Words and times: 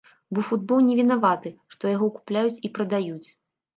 Бо 0.35 0.43
футбол 0.47 0.79
не 0.87 0.95
вінаваты, 1.01 1.53
што 1.73 1.83
яго 1.95 2.07
купляюць 2.19 2.61
і 2.67 2.73
прадаюць. 2.79 3.29